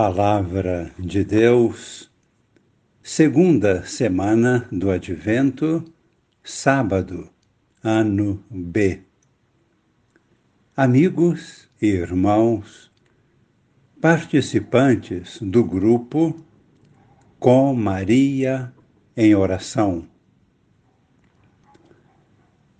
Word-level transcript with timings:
Palavra 0.00 0.92
de 0.96 1.24
Deus, 1.24 2.08
segunda 3.02 3.84
semana 3.84 4.64
do 4.70 4.92
Advento, 4.92 5.92
sábado, 6.40 7.28
ano 7.82 8.40
B. 8.48 9.00
Amigos 10.76 11.68
e 11.82 11.88
irmãos, 11.88 12.92
participantes 14.00 15.40
do 15.42 15.64
grupo 15.64 16.46
Com 17.40 17.74
Maria 17.74 18.72
em 19.16 19.34
Oração. 19.34 20.06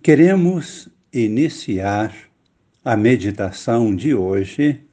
Queremos 0.01 0.87
iniciar 1.11 2.15
a 2.81 2.95
meditação 2.95 3.93
de 3.93 4.15
hoje 4.15 4.87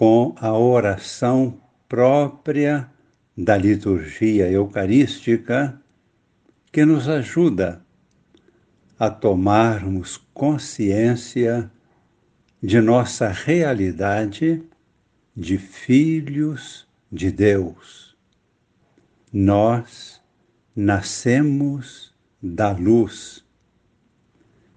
com 0.00 0.34
a 0.38 0.56
oração 0.56 1.60
própria 1.86 2.90
da 3.36 3.54
liturgia 3.54 4.50
eucarística 4.50 5.78
que 6.72 6.86
nos 6.86 7.06
ajuda 7.06 7.84
a 8.98 9.10
tomarmos 9.10 10.16
consciência 10.32 11.70
de 12.62 12.80
nossa 12.80 13.28
realidade 13.28 14.62
de 15.36 15.58
filhos 15.58 16.88
de 17.12 17.30
Deus. 17.30 18.16
Nós 19.30 20.18
nascemos 20.74 22.10
da 22.42 22.72
luz, 22.72 23.44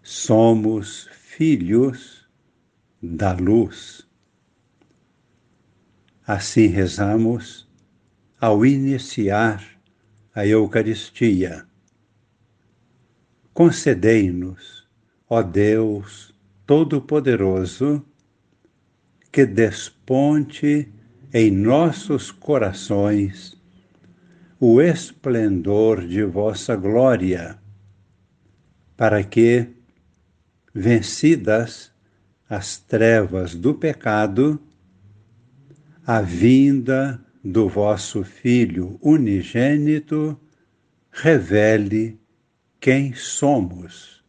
somos 0.02 1.08
filhos 1.14 2.28
da 3.02 3.32
luz. 3.32 4.03
Assim 6.26 6.68
rezamos 6.68 7.68
ao 8.40 8.66
iniciar 8.66 9.62
a 10.34 10.48
Eucaristia. 10.48 11.66
Concedei-nos, 13.54 14.88
ó 15.30 15.42
Deus 15.42 16.34
Todo-Poderoso, 16.66 18.06
que 19.34 19.46
desponte 19.46 20.90
em 21.34 21.52
nossos 21.52 22.32
corações 22.32 23.62
o 24.58 24.82
esplendor 24.82 26.08
de 26.08 26.24
vossa 26.24 26.74
glória, 26.74 27.60
para 28.96 29.22
que, 29.26 29.68
vencidas 30.74 31.92
as 32.48 32.78
trevas 32.78 33.56
do 33.56 33.74
pecado, 33.74 34.62
a 36.06 36.22
vinda 36.22 37.24
do 37.44 37.70
vosso 37.70 38.24
Filho 38.24 39.00
unigênito 39.02 40.38
revele 41.12 42.20
quem 42.80 43.14
somos, 43.14 44.22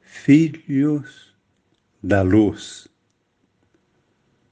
filhos 0.00 1.36
da 2.02 2.22
luz. 2.22 2.88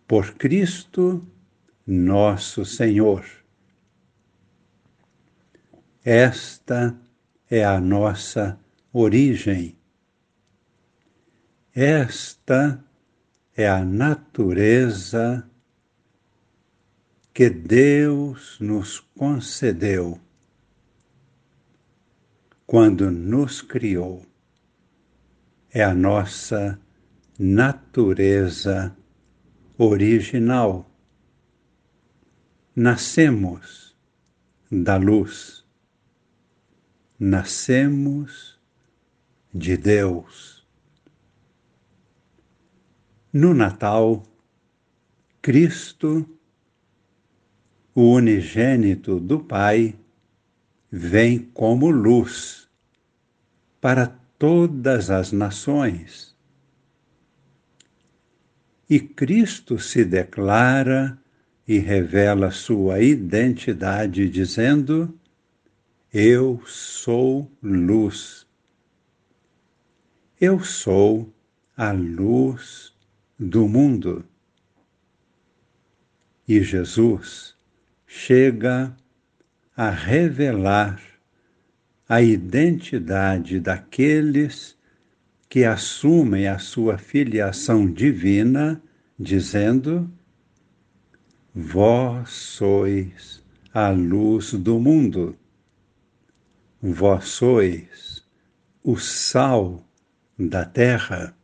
Por 0.07 0.35
Cristo, 0.35 1.27
nosso 1.85 2.65
Senhor. 2.65 3.25
Esta 6.05 6.97
é 7.51 7.65
a 7.65 7.81
nossa 7.81 8.57
origem. 8.93 9.77
Esta 11.75 12.81
é 13.57 13.69
a 13.69 13.85
natureza 13.85 15.45
que 17.37 17.51
Deus 17.51 18.57
nos 18.61 18.99
concedeu 18.99 20.19
quando 22.67 23.11
nos 23.11 23.61
criou. 23.61 24.25
É 25.69 25.85
a 25.85 25.93
nossa 25.93 26.81
natureza 27.39 28.97
original. 29.77 30.91
Nascemos 32.75 33.95
da 34.73 34.97
luz, 34.97 35.63
nascemos 37.19 38.59
de 39.53 39.77
Deus. 39.77 40.67
No 43.31 43.53
Natal, 43.53 44.23
Cristo 45.43 46.36
o 47.97 48.13
unigênito 48.13 49.19
do 49.19 49.41
Pai, 49.41 49.99
vem 50.93 51.39
como 51.39 51.89
luz 51.89 52.69
para 53.81 54.07
todas 54.39 55.09
as 55.09 55.33
nações. 55.33 56.37
E 58.89 59.01
Cristo 59.01 59.79
se 59.79 60.05
declara 60.05 61.19
e 61.67 61.79
revela 61.79 62.51
sua 62.51 63.01
identidade, 63.01 64.29
dizendo: 64.29 65.19
Eu 66.13 66.63
sou 66.67 67.51
luz. 67.63 68.47
Eu 70.39 70.61
sou 70.63 71.33
a 71.75 71.93
luz 71.93 72.93
do 73.39 73.67
mundo. 73.67 74.23
E 76.47 76.61
Jesus 76.61 77.56
chega 78.07 78.97
a 79.77 79.91
revelar 79.91 81.01
a 82.09 82.23
identidade 82.23 83.59
daqueles 83.59 84.77
que 85.49 85.65
assumem 85.65 86.47
a 86.47 86.59
sua 86.59 86.97
filiação 86.97 87.91
divina, 87.91 88.81
dizendo: 89.19 90.11
Vós 91.55 92.31
sois 92.31 93.43
a 93.75 93.91
luz 93.91 94.53
do 94.55 94.79
mundo, 94.79 95.37
vós 96.81 97.27
sois 97.29 98.25
o 98.83 98.97
sal 98.97 99.85
da 100.39 100.65
terra. 100.65 101.37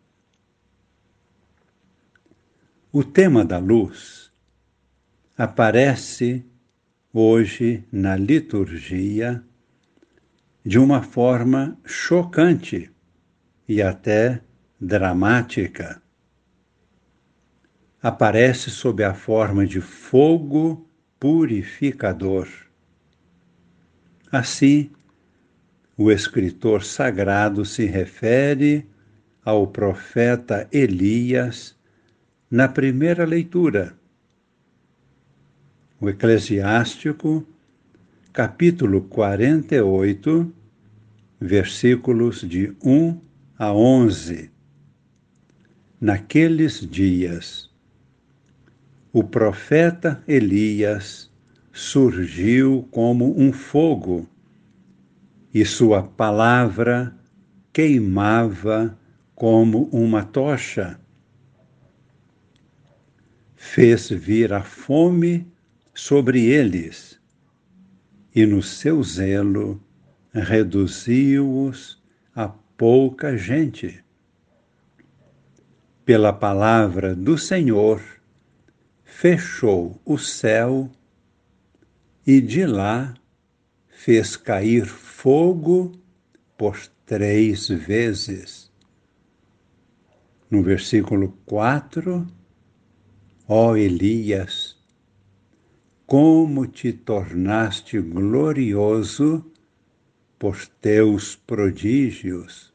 O 2.93 3.03
tema 3.03 3.45
da 3.45 3.59
luz 3.59 4.31
aparece 5.37 6.45
hoje 7.12 7.84
na 7.93 8.17
liturgia 8.17 9.45
de 10.65 10.78
uma 10.78 11.03
forma 11.03 11.78
chocante 11.84 12.91
e 13.69 13.83
até 13.83 14.41
dramática. 14.81 16.01
Aparece 18.03 18.71
sob 18.71 19.05
a 19.05 19.12
forma 19.12 19.67
de 19.67 19.81
fogo 19.81 20.89
purificador. 21.21 22.49
Assim, 24.31 24.91
o 25.97 26.11
escritor 26.11 26.83
sagrado 26.83 27.65
se 27.65 27.84
refere 27.84 28.89
ao 29.45 29.67
profeta 29.67 30.67
Elias 30.72 31.77
na 32.51 32.69
primeira 32.69 33.25
leitura 33.25 33.97
o 36.03 36.11
Eclesiástico, 36.11 37.47
capítulo 38.33 39.03
48, 39.03 40.53
versículos 41.41 42.41
de 42.41 42.75
1 42.83 43.21
a 43.57 43.73
11. 43.73 44.51
Naqueles 46.01 46.81
dias, 46.81 47.71
o 49.13 49.23
profeta 49.23 50.21
Elias 50.27 51.31
surgiu 51.72 52.89
como 52.91 53.41
um 53.41 53.53
fogo, 53.53 54.28
e 55.55 55.65
sua 55.65 56.03
palavra 56.03 57.16
queimava 57.72 58.98
como 59.37 59.84
uma 59.93 60.25
tocha. 60.25 60.98
Fez 63.55 64.10
vir 64.10 64.53
a 64.53 64.65
fome 64.65 65.52
sobre 65.94 66.47
eles, 66.47 67.21
e 68.34 68.47
no 68.47 68.62
seu 68.62 69.03
zelo 69.03 69.83
reduziu-os 70.33 72.03
a 72.34 72.48
pouca 72.48 73.36
gente. 73.36 74.03
Pela 76.04 76.33
palavra 76.33 77.15
do 77.15 77.36
Senhor, 77.36 78.03
fechou 79.04 80.00
o 80.04 80.18
céu 80.18 80.91
e 82.27 82.41
de 82.41 82.66
lá 82.66 83.15
fez 83.88 84.36
cair 84.36 84.86
fogo 84.86 85.92
por 86.56 86.77
três 87.06 87.68
vezes. 87.68 88.71
No 90.50 90.62
versículo 90.62 91.38
4, 91.47 92.27
ó 93.47 93.77
Elias, 93.77 94.61
como 96.12 96.66
te 96.66 96.92
tornaste 96.92 97.98
glorioso 97.98 99.50
por 100.38 100.59
teus 100.66 101.36
prodígios. 101.36 102.70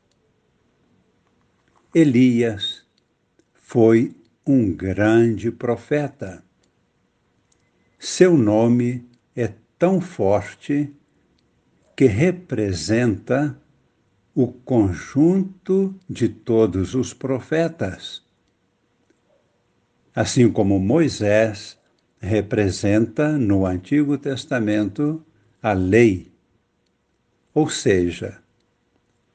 Elias 1.94 2.84
foi 3.54 4.16
um 4.44 4.74
grande 4.74 5.52
profeta. 5.52 6.44
Seu 8.00 8.36
nome 8.36 9.08
é 9.36 9.54
tão 9.78 10.02
forte 10.02 10.92
que 11.96 12.06
representa 12.06 13.56
o 14.34 14.48
conjunto 14.48 15.94
de 16.10 16.28
todos 16.28 16.96
os 16.96 17.14
profetas. 17.14 18.24
Assim 20.16 20.52
como 20.52 20.80
Moisés 20.80 21.78
representa 22.20 23.38
no 23.38 23.66
Antigo 23.66 24.18
Testamento 24.18 25.24
a 25.62 25.74
lei, 25.74 26.32
ou 27.54 27.70
seja, 27.70 28.40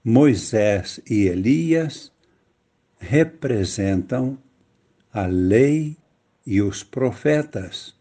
Moisés 0.04 1.00
e 1.08 1.26
Elias 1.26 2.12
representam 2.98 4.38
a 5.12 5.26
lei 5.26 5.96
e 6.46 6.60
os 6.60 6.82
profetas. 6.82 7.94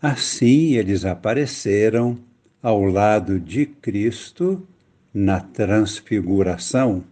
Assim 0.00 0.74
eles 0.74 1.04
apareceram 1.04 2.18
ao 2.62 2.84
lado 2.84 3.38
de 3.40 3.66
Cristo 3.66 4.66
na 5.12 5.40
transfiguração. 5.40 7.04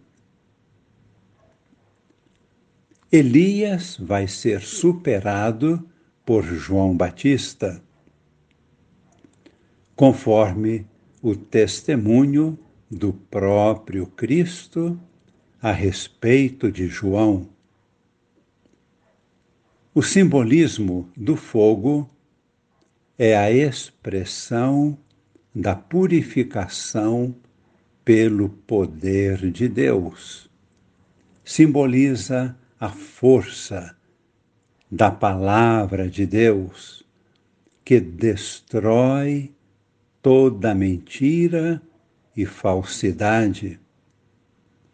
Elias 3.11 3.97
vai 3.99 4.29
ser 4.29 4.61
superado 4.61 5.83
por 6.27 6.45
João 6.45 6.95
Batista, 6.95 7.83
conforme 9.97 10.87
o 11.23 11.35
testemunho 11.35 12.59
do 12.91 13.15
próprio 13.15 14.07
Cristo 14.09 15.01
a 15.61 15.73
respeito 15.73 16.71
de 16.71 16.87
João. 16.87 17.49
O 19.95 20.03
simbolismo 20.03 21.09
do 21.17 21.35
fogo 21.35 22.07
é 23.19 23.35
a 23.35 23.51
expressão 23.51 24.99
da 25.55 25.75
purificação 25.75 27.35
pelo 28.05 28.51
poder 28.51 29.51
de 29.51 29.67
Deus. 29.67 30.51
Simboliza 31.43 32.55
a 32.81 32.89
força 32.89 33.97
da 34.91 35.11
palavra 35.11 36.09
de 36.09 36.25
Deus 36.27 37.05
que 37.85 38.01
destrói 38.01 39.53
toda 40.23 40.75
mentira 40.75 41.83
e 42.37 42.47
falsidade 42.47 43.81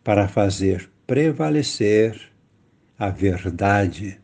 para 0.02 0.28
fazer 0.28 0.90
prevalecer 1.06 2.32
a 2.98 3.10
verdade. 3.10 4.20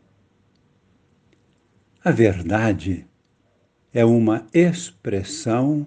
A 2.03 2.11
verdade 2.11 3.05
é 3.93 4.03
uma 4.03 4.47
expressão 4.53 5.85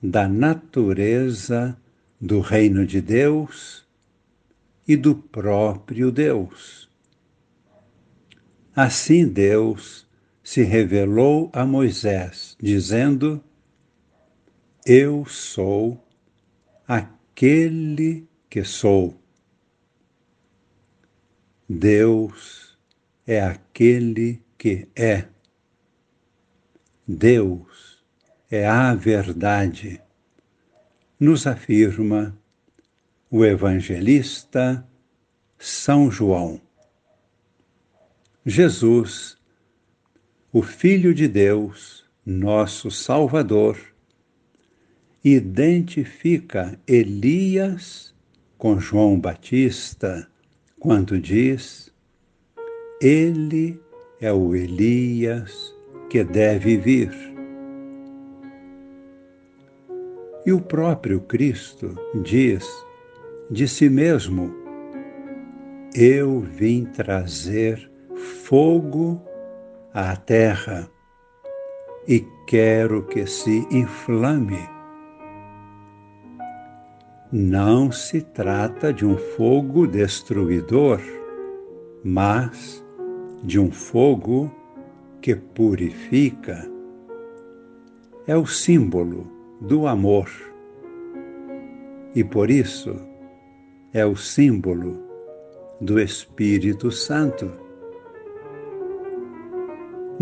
da 0.00 0.28
natureza 0.28 1.76
do 2.20 2.40
reino 2.40 2.86
de 2.86 3.00
Deus 3.00 3.84
e 4.86 4.96
do 4.96 5.16
próprio 5.16 6.12
Deus. 6.12 6.83
Assim 8.76 9.28
Deus 9.28 10.04
se 10.42 10.64
revelou 10.64 11.48
a 11.52 11.64
Moisés, 11.64 12.56
dizendo: 12.60 13.40
Eu 14.84 15.24
sou 15.26 16.04
aquele 16.86 18.28
que 18.50 18.64
sou. 18.64 19.16
Deus 21.68 22.76
é 23.24 23.40
aquele 23.40 24.42
que 24.58 24.88
é. 24.96 25.28
Deus 27.06 28.02
é 28.50 28.66
a 28.66 28.92
verdade, 28.92 30.02
nos 31.20 31.46
afirma 31.46 32.36
o 33.30 33.44
evangelista 33.44 34.84
São 35.58 36.10
João. 36.10 36.63
Jesus, 38.46 39.38
o 40.52 40.60
Filho 40.60 41.14
de 41.14 41.26
Deus, 41.26 42.04
nosso 42.26 42.90
Salvador, 42.90 43.78
identifica 45.24 46.78
Elias 46.86 48.14
com 48.58 48.78
João 48.78 49.18
Batista 49.18 50.28
quando 50.78 51.18
diz: 51.18 51.90
Ele 53.00 53.80
é 54.20 54.30
o 54.30 54.54
Elias 54.54 55.74
que 56.10 56.22
deve 56.22 56.76
vir. 56.76 57.12
E 60.44 60.52
o 60.52 60.60
próprio 60.60 61.18
Cristo 61.22 61.96
diz 62.22 62.68
de 63.50 63.66
si 63.66 63.88
mesmo: 63.88 64.54
Eu 65.94 66.40
vim 66.40 66.84
trazer 66.84 67.93
fogo 68.24 69.20
à 69.92 70.16
terra 70.16 70.90
e 72.08 72.26
quero 72.46 73.02
que 73.04 73.26
se 73.26 73.66
inflame. 73.70 74.68
Não 77.30 77.92
se 77.92 78.20
trata 78.20 78.92
de 78.92 79.04
um 79.04 79.16
fogo 79.16 79.86
destruidor, 79.86 81.00
mas 82.02 82.84
de 83.42 83.58
um 83.58 83.70
fogo 83.70 84.50
que 85.20 85.34
purifica, 85.34 86.68
é 88.26 88.36
o 88.36 88.46
símbolo 88.46 89.26
do 89.60 89.86
amor 89.86 90.30
e 92.14 92.22
por 92.22 92.50
isso 92.50 92.94
é 93.92 94.06
o 94.06 94.16
símbolo 94.16 95.02
do 95.80 95.98
Espírito 95.98 96.90
Santo. 96.90 97.63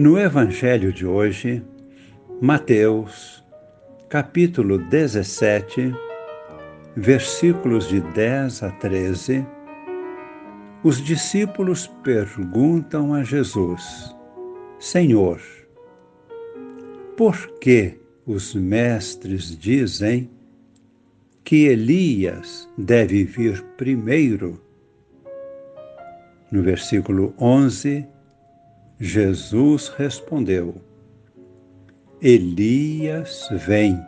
No 0.03 0.19
Evangelho 0.19 0.93
de 0.93 1.07
hoje, 1.07 1.63
Mateus, 2.41 3.41
capítulo 4.09 4.79
17, 4.79 5.95
versículos 6.97 7.87
de 7.89 8.01
10 8.01 8.65
a 8.65 8.71
13, 8.73 9.47
os 10.83 11.01
discípulos 11.01 11.87
perguntam 12.03 13.15
a 13.15 13.23
Jesus: 13.23 14.13
Senhor, 14.81 15.41
por 17.17 17.37
que 17.61 17.97
os 18.27 18.57
mestres 18.57 19.57
dizem 19.57 20.29
que 21.45 21.67
Elias 21.67 22.69
deve 22.77 23.23
vir 23.23 23.63
primeiro? 23.77 24.61
No 26.51 26.61
versículo 26.61 27.33
11, 27.39 28.11
Jesus 29.05 29.89
respondeu: 29.99 30.77
Elias 32.21 33.49
vem 33.67 34.01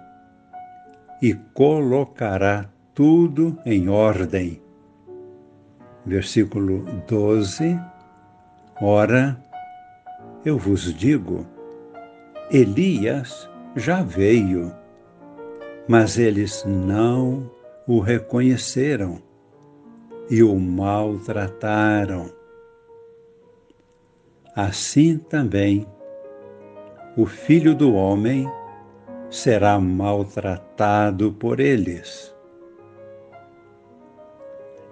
e 1.21 1.35
colocará 1.53 2.71
tudo 2.95 3.59
em 3.67 3.89
ordem. 3.89 4.63
Versículo 6.07 6.85
12, 7.09 7.77
ora, 8.81 9.37
eu 10.45 10.57
vos 10.57 10.95
digo: 10.95 11.45
Elias 12.49 13.51
já 13.75 14.01
veio, 14.01 14.73
mas 15.89 16.21
eles 16.21 16.65
não 16.65 17.51
o 17.85 17.99
reconheceram 17.99 19.21
e 20.31 20.41
o 20.41 20.55
maltrataram. 20.55 22.44
Assim 24.57 25.19
também 25.19 25.85
o 27.17 27.27
filho 27.27 27.75
do 27.75 27.93
homem 27.95 28.49
será 29.29 29.81
maltratado 29.81 31.33
por 31.33 31.59
eles. 31.59 32.33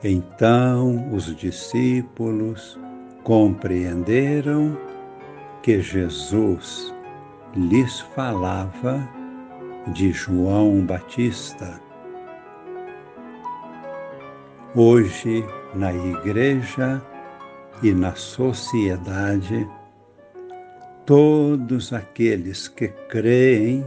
Então 0.03 1.15
os 1.15 1.35
discípulos 1.37 2.77
compreenderam 3.23 4.77
que 5.63 5.81
Jesus 5.81 6.93
lhes 7.55 8.01
falava 8.01 9.09
de 9.93 10.11
João 10.11 10.85
Batista. 10.85 11.81
Hoje, 14.75 15.45
na 15.75 15.93
igreja 15.93 17.01
e 17.83 17.93
na 17.93 18.15
sociedade, 18.15 19.69
todos 21.05 21.93
aqueles 21.93 22.69
que 22.69 22.89
creem 23.09 23.85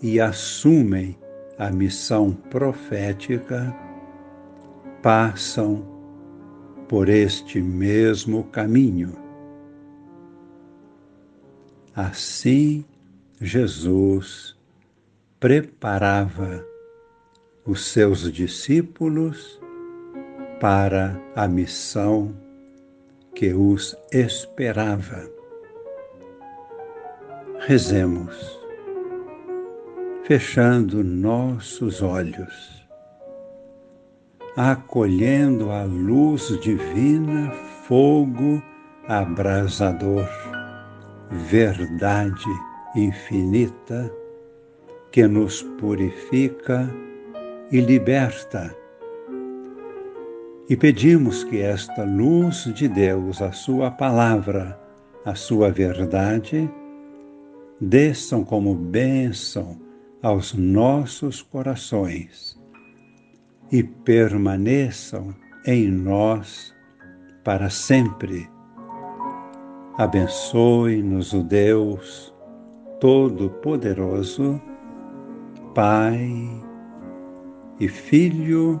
e 0.00 0.20
assumem 0.20 1.18
a 1.58 1.70
missão 1.70 2.32
profética 2.32 3.74
passam 5.02 5.84
por 6.88 7.08
este 7.08 7.60
mesmo 7.60 8.44
caminho. 8.44 9.14
Assim, 11.94 12.84
Jesus 13.40 14.56
preparava 15.40 16.64
os 17.66 17.84
seus 17.86 18.30
discípulos 18.32 19.60
para 20.60 21.20
a 21.34 21.48
missão 21.48 22.43
que 23.34 23.52
os 23.52 23.96
esperava. 24.12 25.28
Rezemos, 27.66 28.60
fechando 30.24 31.02
nossos 31.02 32.02
olhos, 32.02 32.86
acolhendo 34.56 35.70
a 35.70 35.84
luz 35.84 36.58
divina, 36.60 37.50
fogo 37.86 38.62
abrasador, 39.08 40.28
verdade 41.30 42.44
infinita 42.94 44.10
que 45.10 45.26
nos 45.26 45.62
purifica 45.80 46.88
e 47.70 47.80
liberta. 47.80 48.83
E 50.68 50.76
pedimos 50.76 51.44
que 51.44 51.60
esta 51.60 52.04
luz 52.04 52.64
de 52.74 52.88
Deus, 52.88 53.42
a 53.42 53.52
Sua 53.52 53.90
palavra, 53.90 54.80
a 55.22 55.34
Sua 55.34 55.70
verdade, 55.70 56.70
desçam 57.78 58.42
como 58.42 58.74
bênção 58.74 59.78
aos 60.22 60.54
nossos 60.54 61.42
corações 61.42 62.58
e 63.70 63.82
permaneçam 63.82 65.34
em 65.66 65.86
nós 65.90 66.74
para 67.44 67.68
sempre. 67.68 68.48
Abençoe-nos 69.98 71.34
o 71.34 71.42
Deus 71.42 72.34
Todo-Poderoso, 73.00 74.58
Pai 75.74 76.32
e 77.78 77.86
Filho 77.86 78.80